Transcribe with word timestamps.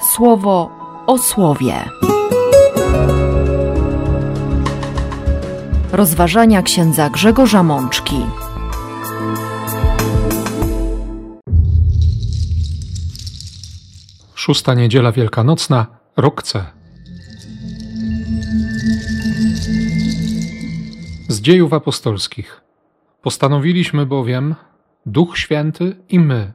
słowo 0.00 0.70
o 1.06 1.18
słowie. 1.18 1.74
Rozważania 5.92 6.62
księdza 6.62 7.10
Grzegorza 7.10 7.62
Mączki. 7.62 8.16
Szósta 14.34 14.74
niedziela 14.74 15.12
wielkanocna, 15.12 15.86
rok 16.16 16.42
C. 16.42 16.64
Z 21.28 21.40
dziejów 21.40 21.72
apostolskich. 21.72 22.60
Postanowiliśmy 23.22 24.06
bowiem, 24.06 24.54
Duch 25.06 25.38
Święty 25.38 25.96
i 26.08 26.18
my, 26.18 26.52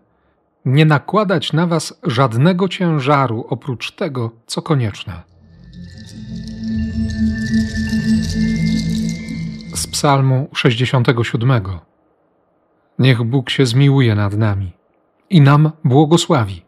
nie 0.65 0.85
nakładać 0.85 1.53
na 1.53 1.67
was 1.67 1.99
żadnego 2.03 2.67
ciężaru 2.67 3.45
oprócz 3.49 3.91
tego, 3.91 4.31
co 4.45 4.61
konieczne. 4.61 5.21
Z 9.75 9.87
Psalmu 9.87 10.49
67. 10.53 11.61
Niech 12.99 13.23
Bóg 13.23 13.49
się 13.49 13.65
zmiłuje 13.65 14.15
nad 14.15 14.37
nami 14.37 14.71
i 15.29 15.41
nam 15.41 15.71
błogosławi. 15.83 16.65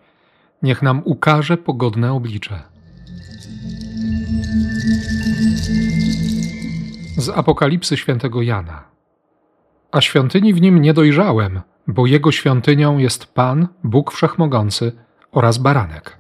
Niech 0.61 0.81
nam 0.81 1.01
ukaże 1.05 1.57
pogodne 1.57 2.13
oblicze. 2.13 2.61
Z 7.17 7.29
Apokalipsy 7.29 7.97
świętego 7.97 8.41
Jana. 8.41 8.83
A 9.91 10.01
świątyni 10.01 10.53
w 10.53 10.61
nim 10.61 10.81
nie 10.81 10.93
dojrzałem, 10.93 11.61
bo 11.87 12.05
jego 12.05 12.31
świątynią 12.31 12.97
jest 12.97 13.25
Pan, 13.25 13.67
Bóg 13.83 14.11
Wszechmogący 14.11 14.91
oraz 15.31 15.57
Baranek. 15.57 16.17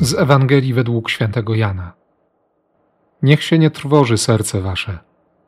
Z 0.00 0.14
Ewangelii 0.14 0.74
według 0.74 1.10
świętego 1.10 1.54
Jana. 1.54 1.92
Niech 3.22 3.42
się 3.42 3.58
nie 3.58 3.70
trwoży 3.70 4.18
serce 4.18 4.60
wasze, 4.60 4.98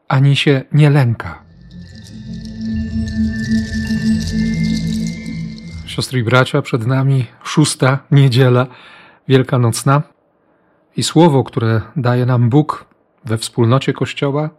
ani 0.08 0.36
się 0.36 0.62
nie 0.72 0.90
lęka. 0.90 1.42
Siostry 5.86 6.20
i 6.20 6.24
bracia, 6.24 6.62
przed 6.62 6.86
nami 6.86 7.26
szósta 7.42 7.98
niedziela 8.10 8.66
wielkanocna 9.28 10.02
i 10.96 11.02
słowo, 11.02 11.44
które 11.44 11.80
daje 11.96 12.26
nam 12.26 12.48
Bóg 12.48 12.84
we 13.24 13.38
wspólnocie 13.38 13.92
Kościoła, 13.92 14.50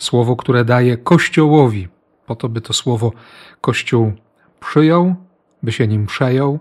słowo, 0.00 0.36
które 0.36 0.64
daje 0.64 0.96
Kościołowi, 0.96 1.88
po 2.26 2.36
to, 2.36 2.48
by 2.48 2.60
to 2.60 2.72
słowo 2.72 3.12
Kościół 3.60 4.12
przyjął, 4.60 5.14
by 5.62 5.72
się 5.72 5.88
nim 5.88 6.06
przejął, 6.06 6.58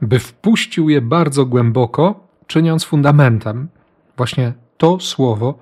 by 0.00 0.18
wpuścił 0.18 0.88
je 0.88 1.00
bardzo 1.00 1.46
głęboko, 1.46 2.28
czyniąc 2.46 2.84
fundamentem. 2.84 3.68
Właśnie 4.16 4.52
to 4.76 5.00
słowo 5.00 5.58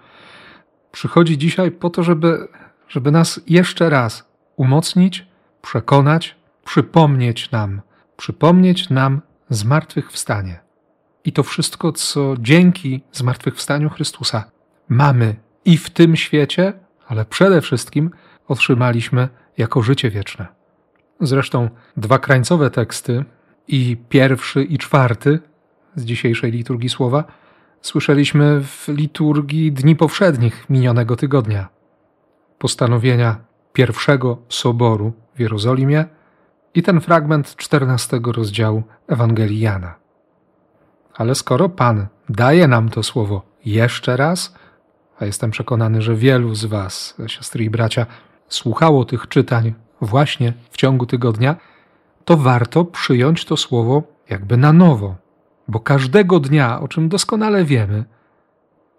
przychodzi 0.93 1.39
dzisiaj 1.39 1.71
po 1.71 1.91
to, 1.91 2.03
żeby, 2.03 2.48
żeby 2.89 3.11
nas 3.11 3.41
jeszcze 3.47 3.91
raz 3.91 4.25
umocnić, 4.56 5.27
przekonać, 5.62 6.37
przypomnieć 6.65 7.51
nam, 7.51 7.81
przypomnieć 8.17 8.91
nam 8.91 9.21
zmartwychwstanie. 9.51 10.61
I 11.25 11.33
to 11.33 11.43
wszystko, 11.43 11.93
co 11.93 12.34
dzięki 12.39 13.03
zmartwychwstaniu 13.12 13.91
Chrystusa 13.91 14.45
mamy 14.89 15.37
i 15.65 15.78
w 15.78 15.91
tym 15.91 16.17
świecie, 16.17 16.73
ale 17.11 17.25
przede 17.25 17.61
wszystkim 17.61 18.11
otrzymaliśmy 18.48 19.28
jako 19.58 19.83
życie 19.83 20.11
wieczne. 20.11 20.47
Zresztą 21.20 21.69
dwa 21.97 22.19
krańcowe 22.19 22.70
teksty, 22.70 23.25
i 23.69 23.97
pierwszy, 24.08 24.64
i 24.64 24.78
czwarty 24.78 25.38
z 25.94 26.05
dzisiejszej 26.05 26.53
liturgii 26.53 26.88
słowa, 26.88 27.25
słyszeliśmy 27.81 28.60
w 28.65 28.88
liturgii 28.88 29.72
dni 29.72 29.97
powszednich 29.97 30.70
minionego 30.70 31.16
tygodnia. 31.16 31.69
Postanowienia 32.59 33.37
pierwszego 33.72 34.38
soboru 34.49 35.12
w 35.34 35.41
Jerozolimie 35.41 36.04
i 36.75 36.82
ten 36.82 37.00
fragment 37.00 37.56
czternastego 37.56 38.32
rozdziału 38.32 38.82
Ewangelii 39.09 39.60
Jana. 39.60 39.94
Ale 41.15 41.34
skoro 41.34 41.69
Pan 41.69 42.06
daje 42.28 42.69
nam 42.69 42.88
to 42.88 43.03
słowo 43.03 43.43
jeszcze 43.65 44.16
raz, 44.16 44.54
a 45.20 45.26
jestem 45.26 45.50
przekonany, 45.50 46.03
że 46.03 46.14
wielu 46.14 46.54
z 46.54 46.64
Was, 46.64 47.14
siostry 47.26 47.64
i 47.64 47.70
bracia, 47.70 48.06
słuchało 48.48 49.04
tych 49.04 49.28
czytań 49.28 49.75
właśnie 50.00 50.53
w 50.70 50.76
ciągu 50.76 51.06
tygodnia, 51.06 51.56
to 52.25 52.36
warto 52.36 52.84
przyjąć 52.84 53.44
to 53.44 53.56
słowo 53.56 54.03
jakby 54.31 54.56
na 54.56 54.72
nowo, 54.72 55.16
bo 55.69 55.81
każdego 55.81 56.41
dnia, 56.41 56.81
o 56.81 56.88
czym 56.88 57.08
doskonale 57.08 57.64
wiemy, 57.64 58.04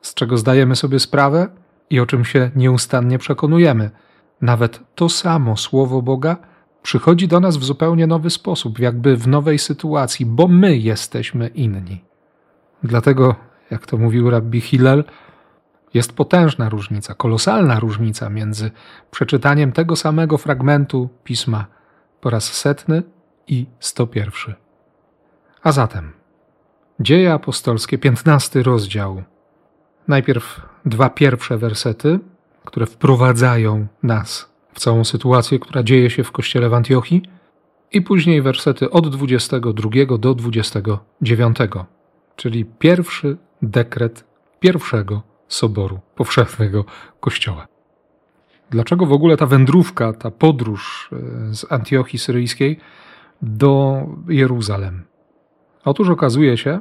z 0.01 0.13
czego 0.13 0.37
zdajemy 0.37 0.75
sobie 0.75 0.99
sprawę 0.99 1.47
i 1.89 1.99
o 1.99 2.05
czym 2.05 2.25
się 2.25 2.51
nieustannie 2.55 3.17
przekonujemy, 3.17 3.91
nawet 4.41 4.79
to 4.95 5.09
samo 5.09 5.57
słowo 5.57 6.01
Boga 6.01 6.37
przychodzi 6.83 7.27
do 7.27 7.39
nas 7.39 7.57
w 7.57 7.63
zupełnie 7.63 8.07
nowy 8.07 8.29
sposób, 8.29 8.79
jakby 8.79 9.17
w 9.17 9.27
nowej 9.27 9.59
sytuacji, 9.59 10.25
bo 10.25 10.47
my 10.47 10.77
jesteśmy 10.77 11.47
inni. 11.47 12.03
Dlatego, 12.83 13.35
jak 13.71 13.85
to 13.85 13.97
mówił 13.97 14.29
rabbi 14.29 14.61
Hillel, 14.61 15.03
jest 15.93 16.13
potężna 16.13 16.69
różnica, 16.69 17.13
kolosalna 17.13 17.79
różnica 17.79 18.29
między 18.29 18.71
przeczytaniem 19.11 19.71
tego 19.71 19.95
samego 19.95 20.37
fragmentu 20.37 21.09
pisma 21.23 21.65
po 22.21 22.29
raz 22.29 22.53
setny 22.53 23.03
i 23.47 23.65
sto 23.79 24.07
pierwszy. 24.07 24.55
A 25.63 25.71
zatem, 25.71 26.13
Dzieje 27.01 27.33
apostolskie, 27.33 27.97
piętnasty 27.97 28.63
rozdział. 28.63 29.23
Najpierw 30.07 30.61
dwa 30.85 31.09
pierwsze 31.09 31.57
wersety, 31.57 32.19
które 32.65 32.85
wprowadzają 32.85 33.87
nas 34.03 34.51
w 34.73 34.79
całą 34.79 35.03
sytuację, 35.03 35.59
która 35.59 35.83
dzieje 35.83 36.09
się 36.09 36.23
w 36.23 36.31
kościele 36.31 36.69
w 36.69 36.73
Antiochii, 36.73 37.21
i 37.91 38.01
później 38.01 38.41
wersety 38.41 38.89
od 38.89 39.09
22 39.09 40.17
do 40.17 40.35
29, 40.35 41.57
czyli 42.35 42.65
pierwszy 42.65 43.37
dekret 43.61 44.23
pierwszego 44.59 45.21
Soboru 45.53 45.99
Powszechnego 46.15 46.85
Kościoła. 47.19 47.67
Dlaczego 48.69 49.05
w 49.05 49.11
ogóle 49.11 49.37
ta 49.37 49.45
wędrówka, 49.45 50.13
ta 50.13 50.31
podróż 50.31 51.09
e, 51.13 51.55
z 51.55 51.71
Antiochii 51.71 52.19
Syryjskiej 52.19 52.79
do 53.41 54.01
Jeruzalem? 54.27 55.03
Otóż 55.85 56.09
okazuje 56.09 56.57
się, 56.57 56.79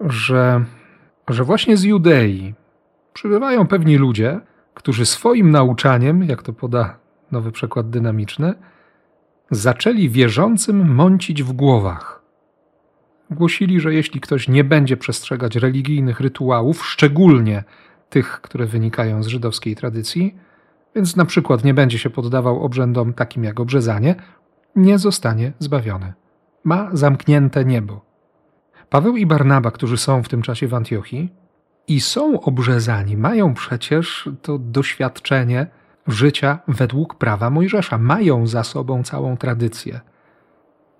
że, 0.00 0.64
że 1.28 1.44
właśnie 1.44 1.76
z 1.76 1.82
Judei 1.82 2.54
przybywają 3.12 3.66
pewni 3.66 3.96
ludzie, 3.96 4.40
którzy 4.74 5.06
swoim 5.06 5.50
nauczaniem, 5.50 6.22
jak 6.24 6.42
to 6.42 6.52
poda 6.52 6.98
nowy 7.32 7.52
przekład 7.52 7.90
dynamiczny, 7.90 8.54
zaczęli 9.50 10.08
wierzącym 10.08 10.94
mącić 10.94 11.42
w 11.42 11.52
głowach. 11.52 12.22
Głosili, 13.30 13.80
że 13.80 13.94
jeśli 13.94 14.20
ktoś 14.20 14.48
nie 14.48 14.64
będzie 14.64 14.96
przestrzegać 14.96 15.56
religijnych 15.56 16.20
rytuałów, 16.20 16.86
szczególnie 16.86 17.64
tych, 18.12 18.40
które 18.40 18.66
wynikają 18.66 19.22
z 19.22 19.26
żydowskiej 19.26 19.76
tradycji, 19.76 20.36
więc 20.94 21.16
na 21.16 21.24
przykład 21.24 21.64
nie 21.64 21.74
będzie 21.74 21.98
się 21.98 22.10
poddawał 22.10 22.62
obrzędom 22.62 23.12
takim 23.12 23.44
jak 23.44 23.60
obrzezanie, 23.60 24.14
nie 24.76 24.98
zostanie 24.98 25.52
zbawiony. 25.58 26.12
Ma 26.64 26.90
zamknięte 26.92 27.64
niebo. 27.64 28.04
Paweł 28.90 29.16
i 29.16 29.26
Barnaba, 29.26 29.70
którzy 29.70 29.96
są 29.96 30.22
w 30.22 30.28
tym 30.28 30.42
czasie 30.42 30.68
w 30.68 30.74
Antiochii 30.74 31.32
i 31.88 32.00
są 32.00 32.40
obrzezani, 32.40 33.16
mają 33.16 33.54
przecież 33.54 34.28
to 34.42 34.58
doświadczenie 34.58 35.66
życia 36.06 36.58
według 36.68 37.14
prawa 37.14 37.50
Mojżesza, 37.50 37.98
mają 37.98 38.46
za 38.46 38.64
sobą 38.64 39.02
całą 39.02 39.36
tradycję. 39.36 40.00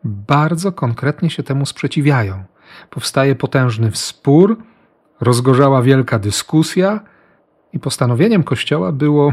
Bardzo 0.04 0.72
konkretnie 0.72 1.31
się 1.31 1.42
temu 1.42 1.66
sprzeciwiają. 1.66 2.44
Powstaje 2.90 3.34
potężny 3.34 3.90
spór, 3.94 4.62
rozgorzała 5.20 5.82
wielka 5.82 6.19
dyskusja 6.19 7.00
i 7.72 7.78
postanowieniem 7.78 8.42
Kościoła 8.42 8.92
było 8.92 9.32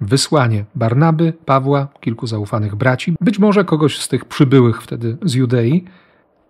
wysłanie 0.00 0.64
Barnaby, 0.74 1.32
Pawła, 1.44 1.88
kilku 2.00 2.26
zaufanych 2.26 2.74
braci, 2.74 3.14
być 3.20 3.38
może 3.38 3.64
kogoś 3.64 3.98
z 3.98 4.08
tych 4.08 4.24
przybyłych 4.24 4.82
wtedy 4.82 5.16
z 5.22 5.34
Judei, 5.34 5.84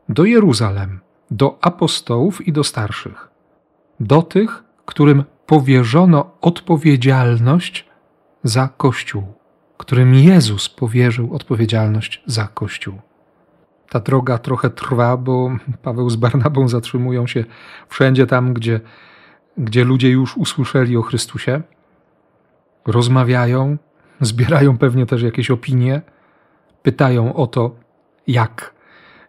do 0.08 0.24
Jeruzalem, 0.24 1.00
do 1.30 1.58
apostołów 1.60 2.46
i 2.46 2.52
do 2.52 2.64
starszych, 2.64 3.28
do 4.00 4.22
tych, 4.22 4.64
którym 4.84 5.24
powierzono 5.46 6.30
odpowiedzialność 6.40 7.88
za 8.42 8.68
Kościół, 8.76 9.22
którym 9.76 10.14
Jezus 10.14 10.68
powierzył 10.68 11.34
odpowiedzialność 11.34 12.22
za 12.26 12.48
Kościół. 12.54 12.94
Ta 13.90 14.00
droga 14.00 14.38
trochę 14.38 14.70
trwa, 14.70 15.16
bo 15.16 15.50
Paweł 15.82 16.10
z 16.10 16.16
Barnabą 16.16 16.68
zatrzymują 16.68 17.26
się 17.26 17.44
wszędzie 17.88 18.26
tam, 18.26 18.54
gdzie, 18.54 18.80
gdzie 19.58 19.84
ludzie 19.84 20.10
już 20.10 20.36
usłyszeli 20.36 20.96
o 20.96 21.02
Chrystusie, 21.02 21.62
rozmawiają, 22.86 23.76
zbierają 24.20 24.78
pewnie 24.78 25.06
też 25.06 25.22
jakieś 25.22 25.50
opinie, 25.50 26.02
pytają 26.82 27.34
o 27.34 27.46
to, 27.46 27.76
jak, 28.26 28.74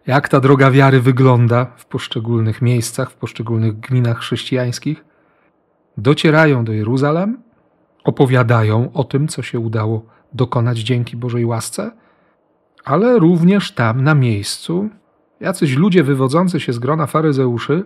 jak 0.06 0.28
ta 0.28 0.40
droga 0.40 0.70
wiary 0.70 1.00
wygląda 1.00 1.66
w 1.76 1.86
poszczególnych 1.86 2.62
miejscach, 2.62 3.10
w 3.10 3.14
poszczególnych 3.14 3.80
gminach 3.80 4.18
chrześcijańskich. 4.18 5.04
Docierają 5.96 6.64
do 6.64 6.72
Jeruzalem, 6.72 7.42
opowiadają 8.04 8.92
o 8.92 9.04
tym, 9.04 9.28
co 9.28 9.42
się 9.42 9.58
udało 9.58 10.06
dokonać 10.32 10.78
dzięki 10.78 11.16
Bożej 11.16 11.44
łasce, 11.44 11.90
ale 12.84 13.18
również 13.18 13.72
tam 13.72 14.04
na 14.04 14.14
miejscu 14.14 14.88
jacyś 15.40 15.76
ludzie 15.76 16.04
wywodzący 16.04 16.60
się 16.60 16.72
z 16.72 16.78
grona 16.78 17.06
faryzeuszy, 17.06 17.84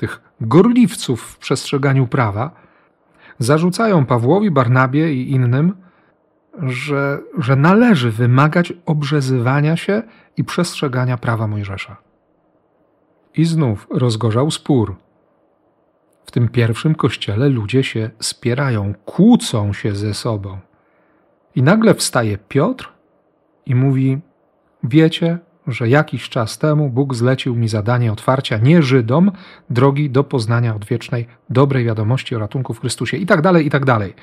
tych 0.00 0.20
gorliwców 0.40 1.22
w 1.22 1.38
przestrzeganiu 1.38 2.06
prawa, 2.06 2.50
zarzucają 3.38 4.06
Pawłowi, 4.06 4.50
Barnabie 4.50 5.14
i 5.14 5.30
innym, 5.30 5.76
że, 6.62 7.18
że 7.38 7.56
należy 7.56 8.10
wymagać 8.10 8.72
obrzezywania 8.86 9.76
się 9.76 10.02
i 10.36 10.44
przestrzegania 10.44 11.16
prawa 11.16 11.46
Mojżesza. 11.46 11.96
I 13.34 13.44
znów 13.44 13.86
rozgorzał 13.90 14.50
spór. 14.50 14.96
W 16.24 16.30
tym 16.30 16.48
pierwszym 16.48 16.94
kościele 16.94 17.48
ludzie 17.48 17.84
się 17.84 18.10
spierają, 18.20 18.94
kłócą 19.04 19.72
się 19.72 19.94
ze 19.94 20.14
sobą. 20.14 20.58
I 21.54 21.62
nagle 21.62 21.94
wstaje 21.94 22.38
Piotr 22.38 22.92
i 23.66 23.74
mówi: 23.74 24.18
Wiecie, 24.84 25.38
że 25.66 25.88
jakiś 25.88 26.28
czas 26.28 26.58
temu 26.58 26.90
Bóg 26.90 27.14
zlecił 27.14 27.56
mi 27.56 27.68
zadanie 27.68 28.12
otwarcia 28.12 28.58
nie 28.58 28.82
Żydom 28.82 29.32
drogi 29.70 30.10
do 30.10 30.24
poznania 30.24 30.74
odwiecznej 30.74 31.26
dobrej 31.50 31.84
wiadomości 31.84 32.36
o 32.36 32.38
ratunku 32.38 32.74
w 32.74 32.80
Chrystusie 32.80 33.16
i 33.16 33.26
tak 33.26 33.42
dalej, 33.42 33.66
i 33.66 33.70
tak 33.70 33.84
dalej. 33.84 34.14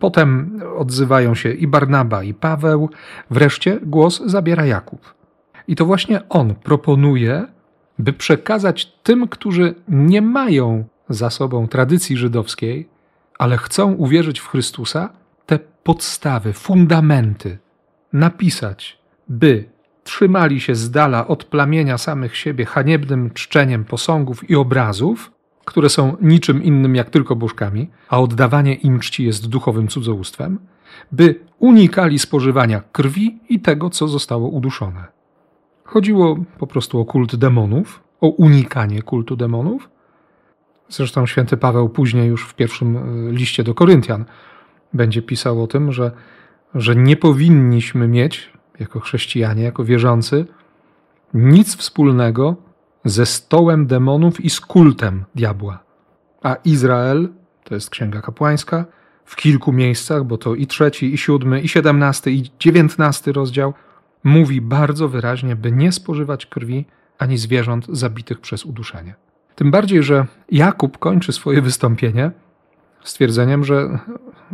Potem 0.00 0.60
odzywają 0.76 1.34
się 1.34 1.52
i 1.52 1.66
Barnaba, 1.66 2.22
i 2.22 2.34
Paweł. 2.34 2.90
Wreszcie 3.30 3.80
głos 3.82 4.22
zabiera 4.26 4.66
Jakub. 4.66 5.14
I 5.68 5.76
to 5.76 5.86
właśnie 5.86 6.28
on 6.28 6.54
proponuje, 6.54 7.46
by 7.98 8.12
przekazać 8.12 8.92
tym, 9.02 9.28
którzy 9.28 9.74
nie 9.88 10.22
mają 10.22 10.84
za 11.08 11.30
sobą 11.30 11.68
tradycji 11.68 12.16
żydowskiej, 12.16 12.88
ale 13.38 13.56
chcą 13.56 13.92
uwierzyć 13.92 14.40
w 14.40 14.48
Chrystusa, 14.48 15.10
te 15.46 15.58
podstawy, 15.58 16.52
fundamenty, 16.52 17.58
napisać, 18.12 18.98
by 19.28 19.64
trzymali 20.10 20.60
się 20.60 20.74
z 20.74 20.90
dala 20.90 21.26
od 21.28 21.44
plamienia 21.44 21.98
samych 21.98 22.36
siebie 22.36 22.64
haniebnym 22.64 23.30
czczeniem 23.30 23.84
posągów 23.84 24.50
i 24.50 24.56
obrazów, 24.56 25.30
które 25.64 25.88
są 25.88 26.16
niczym 26.20 26.62
innym 26.62 26.94
jak 26.94 27.10
tylko 27.10 27.36
bożkami, 27.36 27.90
a 28.08 28.20
oddawanie 28.20 28.74
im 28.74 29.00
czci 29.00 29.24
jest 29.24 29.48
duchowym 29.48 29.88
cudzołóstwem, 29.88 30.58
by 31.12 31.40
unikali 31.58 32.18
spożywania 32.18 32.82
krwi 32.92 33.38
i 33.48 33.60
tego, 33.60 33.90
co 33.90 34.08
zostało 34.08 34.48
uduszone. 34.48 35.04
Chodziło 35.84 36.38
po 36.58 36.66
prostu 36.66 37.00
o 37.00 37.04
kult 37.04 37.36
demonów, 37.36 38.02
o 38.20 38.28
unikanie 38.28 39.02
kultu 39.02 39.36
demonów. 39.36 39.90
Zresztą 40.88 41.26
święty 41.26 41.56
Paweł 41.56 41.88
później 41.88 42.28
już 42.28 42.48
w 42.48 42.54
pierwszym 42.54 42.96
e, 42.96 43.32
liście 43.32 43.64
do 43.64 43.74
Koryntian 43.74 44.24
będzie 44.94 45.22
pisał 45.22 45.62
o 45.62 45.66
tym, 45.66 45.92
że, 45.92 46.10
że 46.74 46.96
nie 46.96 47.16
powinniśmy 47.16 48.08
mieć 48.08 48.59
jako 48.80 49.00
chrześcijanie, 49.00 49.62
jako 49.62 49.84
wierzący, 49.84 50.46
nic 51.34 51.76
wspólnego 51.76 52.56
ze 53.04 53.26
stołem 53.26 53.86
demonów 53.86 54.40
i 54.40 54.50
z 54.50 54.60
kultem 54.60 55.24
diabła. 55.34 55.78
A 56.42 56.54
Izrael, 56.54 57.28
to 57.64 57.74
jest 57.74 57.90
księga 57.90 58.20
kapłańska, 58.20 58.84
w 59.24 59.36
kilku 59.36 59.72
miejscach, 59.72 60.24
bo 60.24 60.38
to 60.38 60.54
i 60.54 60.66
trzeci, 60.66 61.14
i 61.14 61.18
siódmy, 61.18 61.60
i 61.60 61.68
siedemnasty, 61.68 62.32
i 62.32 62.50
dziewiętnasty 62.60 63.32
rozdział, 63.32 63.74
mówi 64.24 64.60
bardzo 64.60 65.08
wyraźnie, 65.08 65.56
by 65.56 65.72
nie 65.72 65.92
spożywać 65.92 66.46
krwi 66.46 66.86
ani 67.18 67.38
zwierząt 67.38 67.86
zabitych 67.88 68.40
przez 68.40 68.64
uduszenie. 68.64 69.14
Tym 69.54 69.70
bardziej, 69.70 70.02
że 70.02 70.26
Jakub 70.50 70.98
kończy 70.98 71.32
swoje 71.32 71.62
wystąpienie 71.62 72.30
stwierdzeniem, 73.04 73.64
że, 73.64 73.98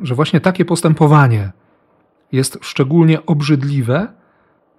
że 0.03 0.15
właśnie 0.15 0.41
takie 0.41 0.65
postępowanie 0.65 1.53
jest 2.33 2.59
szczególnie 2.61 3.27
obrzydliwe 3.27 4.09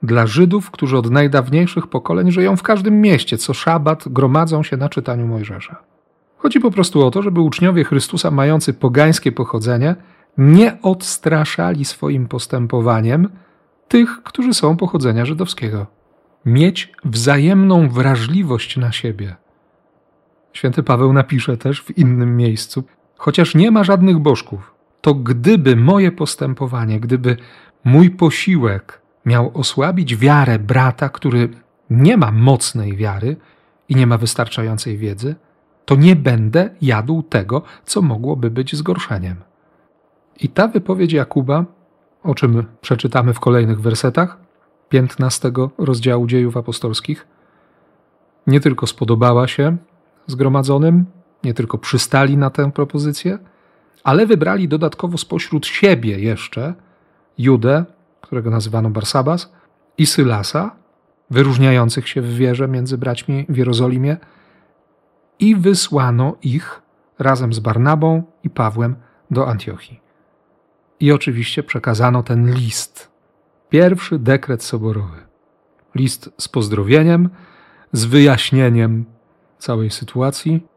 dla 0.03 0.27
Żydów, 0.27 0.71
którzy 0.71 0.97
od 0.97 1.11
najdawniejszych 1.11 1.87
pokoleń 1.87 2.31
żyją 2.31 2.55
w 2.55 2.63
każdym 2.63 3.01
mieście, 3.01 3.37
co 3.37 3.53
szabat 3.53 4.03
gromadzą 4.07 4.63
się 4.63 4.77
na 4.77 4.89
czytaniu 4.89 5.27
Mojżesza. 5.27 5.75
Chodzi 6.37 6.59
po 6.59 6.71
prostu 6.71 7.05
o 7.05 7.11
to, 7.11 7.21
żeby 7.21 7.41
uczniowie 7.41 7.83
Chrystusa 7.83 8.31
mający 8.31 8.73
pogańskie 8.73 9.31
pochodzenie 9.31 9.95
nie 10.37 10.81
odstraszali 10.81 11.85
swoim 11.85 12.27
postępowaniem 12.27 13.29
tych, 13.87 14.23
którzy 14.23 14.53
są 14.53 14.77
pochodzenia 14.77 15.25
żydowskiego. 15.25 15.85
Mieć 16.45 16.91
wzajemną 17.05 17.89
wrażliwość 17.89 18.77
na 18.77 18.91
siebie. 18.91 19.35
Święty 20.53 20.83
Paweł 20.83 21.13
napisze 21.13 21.57
też 21.57 21.81
w 21.81 21.97
innym 21.97 22.37
miejscu: 22.37 22.83
Chociaż 23.17 23.55
nie 23.55 23.71
ma 23.71 23.83
żadnych 23.83 24.19
bożków, 24.19 24.73
to 25.01 25.13
gdyby 25.13 25.75
moje 25.75 26.11
postępowanie, 26.11 26.99
gdyby 26.99 27.37
mój 27.83 28.09
posiłek 28.09 29.01
miał 29.25 29.51
osłabić 29.53 30.15
wiarę 30.15 30.59
brata, 30.59 31.09
który 31.09 31.49
nie 31.89 32.17
ma 32.17 32.31
mocnej 32.31 32.95
wiary 32.95 33.35
i 33.89 33.95
nie 33.95 34.07
ma 34.07 34.17
wystarczającej 34.17 34.97
wiedzy, 34.97 35.35
to 35.85 35.95
nie 35.95 36.15
będę 36.15 36.69
jadł 36.81 37.23
tego, 37.23 37.61
co 37.85 38.01
mogłoby 38.01 38.51
być 38.51 38.75
zgorszeniem. 38.75 39.35
I 40.39 40.49
ta 40.49 40.67
wypowiedź 40.67 41.13
Jakuba, 41.13 41.65
o 42.23 42.35
czym 42.35 42.65
przeczytamy 42.81 43.33
w 43.33 43.39
kolejnych 43.39 43.81
wersetach 43.81 44.37
15 44.89 45.51
rozdziału 45.77 46.27
dziejów 46.27 46.57
apostolskich, 46.57 47.27
nie 48.47 48.59
tylko 48.59 48.87
spodobała 48.87 49.47
się 49.47 49.77
zgromadzonym, 50.27 51.05
nie 51.43 51.53
tylko 51.53 51.77
przystali 51.77 52.37
na 52.37 52.49
tę 52.49 52.71
propozycję, 52.71 53.37
ale 54.03 54.25
wybrali 54.25 54.67
dodatkowo 54.67 55.17
spośród 55.17 55.65
siebie 55.65 56.19
jeszcze 56.19 56.73
Judę, 57.37 57.85
którego 58.21 58.49
nazywano 58.49 58.89
Barsabas, 58.89 59.51
i 59.97 60.05
Sylasa, 60.05 60.75
wyróżniających 61.29 62.09
się 62.09 62.21
w 62.21 62.33
wierze 62.35 62.67
między 62.67 62.97
braćmi 62.97 63.45
w 63.49 63.57
Jerozolimie, 63.57 64.17
i 65.39 65.55
wysłano 65.55 66.35
ich 66.41 66.81
razem 67.19 67.53
z 67.53 67.59
Barnabą 67.59 68.23
i 68.43 68.49
Pawłem 68.49 68.95
do 69.31 69.47
Antiochii. 69.47 69.99
I 70.99 71.11
oczywiście 71.11 71.63
przekazano 71.63 72.23
ten 72.23 72.53
list, 72.53 73.11
pierwszy 73.69 74.19
dekret 74.19 74.63
soborowy. 74.63 75.17
List 75.95 76.29
z 76.37 76.47
pozdrowieniem, 76.47 77.29
z 77.91 78.05
wyjaśnieniem 78.05 79.05
całej 79.57 79.91
sytuacji 79.91 80.67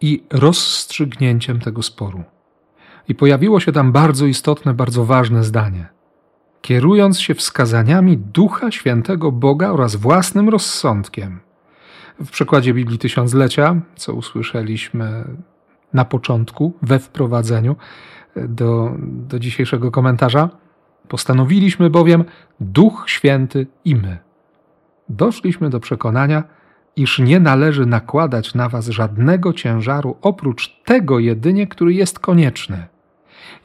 i 0.00 0.24
rozstrzygnięciem 0.30 1.60
tego 1.60 1.82
sporu. 1.82 2.24
I 3.08 3.14
pojawiło 3.14 3.60
się 3.60 3.72
tam 3.72 3.92
bardzo 3.92 4.26
istotne, 4.26 4.74
bardzo 4.74 5.04
ważne 5.04 5.44
zdanie. 5.44 5.86
Kierując 6.60 7.20
się 7.20 7.34
wskazaniami 7.34 8.18
Ducha 8.18 8.70
Świętego 8.70 9.32
Boga 9.32 9.70
oraz 9.70 9.96
własnym 9.96 10.48
rozsądkiem. 10.48 11.40
W 12.20 12.30
przekładzie 12.30 12.74
Biblii 12.74 12.98
Tysiąclecia, 12.98 13.80
co 13.96 14.14
usłyszeliśmy 14.14 15.24
na 15.92 16.04
początku, 16.04 16.72
we 16.82 16.98
wprowadzeniu 16.98 17.76
do, 18.36 18.92
do 19.00 19.38
dzisiejszego 19.38 19.90
komentarza, 19.90 20.48
postanowiliśmy 21.08 21.90
bowiem 21.90 22.24
Duch 22.60 23.04
Święty 23.06 23.66
i 23.84 23.96
my. 23.96 24.18
Doszliśmy 25.08 25.70
do 25.70 25.80
przekonania, 25.80 26.44
iż 26.96 27.18
nie 27.18 27.40
należy 27.40 27.86
nakładać 27.86 28.54
na 28.54 28.68
was 28.68 28.88
żadnego 28.88 29.52
ciężaru 29.52 30.16
oprócz 30.22 30.82
tego 30.84 31.18
jedynie, 31.18 31.66
który 31.66 31.94
jest 31.94 32.18
konieczny– 32.18 32.86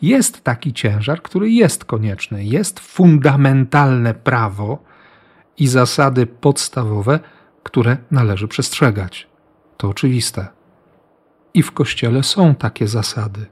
jest 0.01 0.43
taki 0.43 0.73
ciężar, 0.73 1.21
który 1.21 1.51
jest 1.51 1.85
konieczny. 1.85 2.45
Jest 2.45 2.79
fundamentalne 2.79 4.13
prawo 4.13 4.83
i 5.57 5.67
zasady 5.67 6.25
podstawowe, 6.25 7.19
które 7.63 7.97
należy 8.11 8.47
przestrzegać. 8.47 9.27
To 9.77 9.89
oczywiste. 9.89 10.47
I 11.53 11.63
w 11.63 11.71
Kościele 11.71 12.23
są 12.23 12.55
takie 12.55 12.87
zasady. 12.87 13.45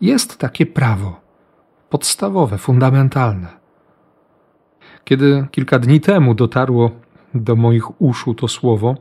Jest 0.00 0.38
takie 0.38 0.66
prawo 0.66 1.20
podstawowe, 1.90 2.58
fundamentalne. 2.58 3.48
Kiedy 5.04 5.46
kilka 5.50 5.78
dni 5.78 6.00
temu 6.00 6.34
dotarło 6.34 6.90
do 7.34 7.56
moich 7.56 8.00
uszu 8.00 8.34
to 8.34 8.48
słowo, 8.48 8.94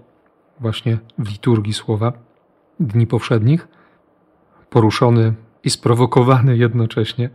właśnie 0.59 0.97
w 1.17 1.29
liturgii 1.29 1.73
słowa 1.73 2.13
dni 2.79 3.07
powszednich, 3.07 3.67
poruszony 4.69 5.33
i 5.63 5.69
sprowokowany 5.69 6.57
jednocześnie 6.57 7.29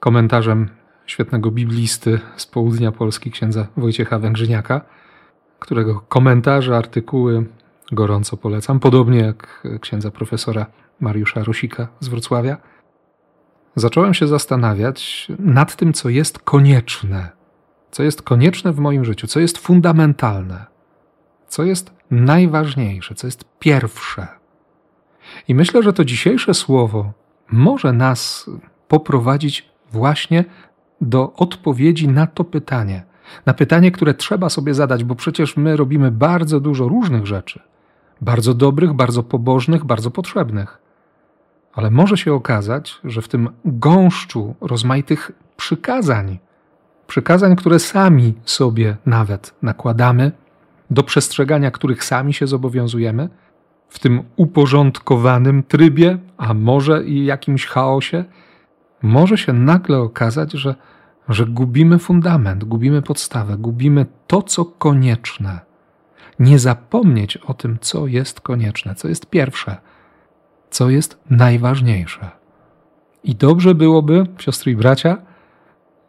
komentarzem 0.00 0.68
świetnego 1.06 1.50
biblisty 1.50 2.20
z 2.36 2.46
południa 2.46 2.92
Polski, 2.92 3.30
księdza 3.30 3.66
Wojciecha 3.76 4.18
Węgrzyniaka, 4.18 4.80
którego 5.58 6.00
komentarze, 6.00 6.76
artykuły 6.76 7.46
gorąco 7.92 8.36
polecam, 8.36 8.80
podobnie 8.80 9.18
jak 9.18 9.66
księdza 9.80 10.10
profesora 10.10 10.66
Mariusza 11.00 11.44
Rosika 11.44 11.88
z 12.00 12.08
Wrocławia. 12.08 12.56
Zacząłem 13.76 14.14
się 14.14 14.26
zastanawiać 14.26 15.28
nad 15.38 15.76
tym, 15.76 15.92
co 15.92 16.08
jest 16.08 16.38
konieczne, 16.38 17.30
co 17.90 18.02
jest 18.02 18.22
konieczne 18.22 18.72
w 18.72 18.78
moim 18.78 19.04
życiu, 19.04 19.26
co 19.26 19.40
jest 19.40 19.58
fundamentalne, 19.58 20.66
co 21.48 21.64
jest 21.64 21.92
najważniejsze, 22.10 23.14
co 23.14 23.26
jest 23.26 23.44
pierwsze. 23.58 24.26
I 25.48 25.54
myślę, 25.54 25.82
że 25.82 25.92
to 25.92 26.04
dzisiejsze 26.04 26.54
słowo 26.54 27.12
może 27.52 27.92
nas 27.92 28.50
poprowadzić 28.88 29.68
właśnie 29.92 30.44
do 31.00 31.32
odpowiedzi 31.32 32.08
na 32.08 32.26
to 32.26 32.44
pytanie. 32.44 33.04
Na 33.46 33.54
pytanie, 33.54 33.90
które 33.90 34.14
trzeba 34.14 34.48
sobie 34.48 34.74
zadać, 34.74 35.04
bo 35.04 35.14
przecież 35.14 35.56
my 35.56 35.76
robimy 35.76 36.10
bardzo 36.10 36.60
dużo 36.60 36.88
różnych 36.88 37.26
rzeczy. 37.26 37.60
Bardzo 38.20 38.54
dobrych, 38.54 38.92
bardzo 38.92 39.22
pobożnych, 39.22 39.84
bardzo 39.84 40.10
potrzebnych. 40.10 40.78
Ale 41.74 41.90
może 41.90 42.16
się 42.16 42.32
okazać, 42.32 43.00
że 43.04 43.22
w 43.22 43.28
tym 43.28 43.48
gąszczu 43.64 44.54
rozmaitych 44.60 45.32
przykazań, 45.56 46.38
przykazań, 47.06 47.56
które 47.56 47.78
sami 47.78 48.34
sobie 48.44 48.96
nawet 49.06 49.54
nakładamy, 49.62 50.32
do 50.90 51.02
przestrzegania 51.02 51.70
których 51.70 52.04
sami 52.04 52.34
się 52.34 52.46
zobowiązujemy, 52.46 53.28
w 53.88 53.98
tym 53.98 54.22
uporządkowanym 54.36 55.62
trybie, 55.62 56.18
a 56.36 56.54
może 56.54 57.04
i 57.04 57.24
jakimś 57.24 57.66
chaosie, 57.66 58.24
może 59.02 59.38
się 59.38 59.52
nagle 59.52 59.98
okazać, 59.98 60.52
że, 60.52 60.74
że 61.28 61.46
gubimy 61.46 61.98
fundament, 61.98 62.64
gubimy 62.64 63.02
podstawę, 63.02 63.56
gubimy 63.58 64.06
to, 64.26 64.42
co 64.42 64.64
konieczne. 64.64 65.60
Nie 66.38 66.58
zapomnieć 66.58 67.36
o 67.36 67.54
tym, 67.54 67.78
co 67.80 68.06
jest 68.06 68.40
konieczne, 68.40 68.94
co 68.94 69.08
jest 69.08 69.30
pierwsze, 69.30 69.76
co 70.70 70.90
jest 70.90 71.20
najważniejsze. 71.30 72.30
I 73.24 73.34
dobrze 73.34 73.74
byłoby, 73.74 74.26
siostry 74.38 74.72
i 74.72 74.76
bracia, 74.76 75.18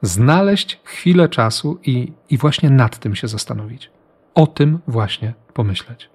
znaleźć 0.01 0.79
chwilę 0.83 1.29
czasu 1.29 1.79
i, 1.83 2.13
i 2.29 2.37
właśnie 2.37 2.69
nad 2.69 2.99
tym 2.99 3.15
się 3.15 3.27
zastanowić. 3.27 3.91
O 4.35 4.47
tym 4.47 4.79
właśnie 4.87 5.33
pomyśleć. 5.53 6.09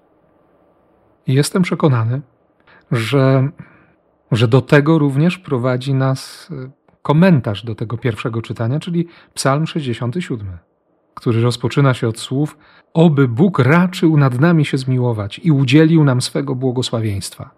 Jestem 1.27 1.61
przekonany, 1.61 2.21
że, 2.91 3.49
że 4.35 4.47
do 4.47 4.61
tego 4.61 4.99
również 4.99 5.37
prowadzi 5.37 5.93
nas 5.93 6.49
e, 6.51 6.71
komentarz 7.01 7.65
do 7.65 7.75
tego 7.75 7.97
pierwszego 7.97 8.41
czytania, 8.41 8.79
czyli 8.79 9.07
Psalm 9.33 9.67
67, 9.67 10.57
który 11.13 11.41
rozpoczyna 11.41 11.93
się 11.93 12.07
od 12.07 12.19
słów: 12.19 12.57
Oby 12.93 13.27
Bóg 13.27 13.59
raczył 13.59 14.17
nad 14.17 14.39
nami 14.39 14.65
się 14.65 14.77
zmiłować 14.77 15.41
i 15.43 15.51
udzielił 15.51 16.03
nam 16.03 16.21
swego 16.21 16.55
błogosławieństwa. 16.55 17.49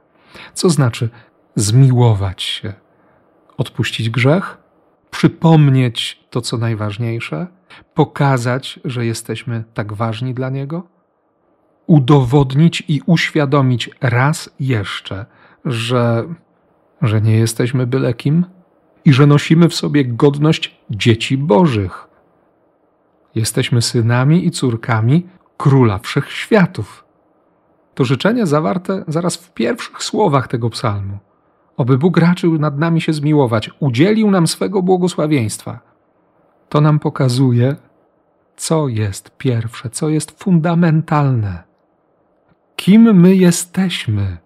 Co 0.54 0.70
znaczy 0.70 1.10
zmiłować 1.56 2.44
się? 2.44 2.74
Odpuścić 3.58 4.10
grzech? 4.10 4.58
Przypomnieć 5.12 6.26
to, 6.30 6.42
co 6.42 6.58
najważniejsze? 6.58 7.48
Pokazać, 7.94 8.80
że 8.86 9.06
jesteśmy 9.06 9.64
tak 9.74 9.94
ważni 9.94 10.34
dla 10.34 10.50
Niego? 10.50 10.96
udowodnić 11.88 12.84
i 12.88 13.02
uświadomić 13.06 13.90
raz 14.02 14.50
jeszcze, 14.60 15.26
że, 15.66 16.24
że 17.02 17.22
nie 17.22 17.38
jesteśmy 17.38 17.88
byle 17.88 18.14
kim 18.14 18.46
i 19.06 19.14
że 19.14 19.28
nosimy 19.28 19.70
w 19.70 19.76
sobie 19.76 20.06
godność 20.06 20.78
dzieci 20.90 21.38
Bożych. 21.38 22.08
Jesteśmy 23.36 23.82
synami 23.82 24.46
i 24.48 24.52
córkami 24.52 25.28
króla 25.58 25.98
wszechświatów. 25.98 27.06
To 27.96 28.06
życzenie 28.06 28.46
zawarte 28.46 29.04
zaraz 29.08 29.36
w 29.36 29.54
pierwszych 29.54 30.04
słowach 30.04 30.48
tego 30.48 30.70
psalmu. 30.70 31.18
Oby 31.78 31.98
Bóg 31.98 32.18
raczył 32.18 32.60
nad 32.60 32.80
nami 32.80 33.02
się 33.02 33.14
zmiłować, 33.14 33.72
udzielił 33.80 34.32
nam 34.32 34.48
swego 34.48 34.82
błogosławieństwa. 34.82 35.80
To 36.70 36.82
nam 36.82 37.00
pokazuje, 37.00 37.76
co 38.56 38.88
jest 38.88 39.38
pierwsze, 39.38 39.90
co 39.90 40.10
jest 40.10 40.44
fundamentalne 40.44 41.64
kim 42.76 43.20
my 43.22 43.36
jesteśmy. 43.36 44.38